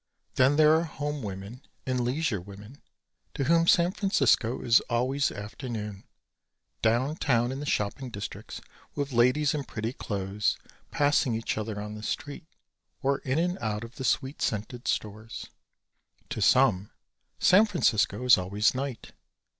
Then 0.33 0.55
there 0.55 0.73
are 0.73 0.83
home 0.85 1.21
women 1.21 1.61
and 1.85 1.99
leisure 1.99 2.41
women 2.41 2.81
to 3.35 3.43
whom 3.43 3.67
San 3.67 3.91
Francisco 3.91 4.59
is 4.63 4.79
always 4.89 5.31
afternoon, 5.31 6.05
down 6.81 7.17
town 7.17 7.51
in 7.51 7.59
the 7.59 7.67
shopping 7.67 8.09
district 8.09 8.61
with 8.95 9.11
ladies 9.11 9.53
in 9.53 9.63
pretty 9.63 9.93
clothes 9.93 10.57
passing 10.89 11.35
each 11.35 11.55
other 11.55 11.79
on 11.79 11.93
the 11.93 12.01
street 12.01 12.47
or 13.03 13.19
in 13.19 13.37
and 13.37 13.59
out 13.59 13.83
of 13.83 13.97
the 13.97 14.03
sweet 14.03 14.41
scented 14.41 14.87
stores. 14.87 15.51
To 16.31 16.41
some, 16.41 16.89
San 17.37 17.67
Francisco 17.67 18.25
is 18.25 18.39
always 18.39 18.73
night. 18.73 19.11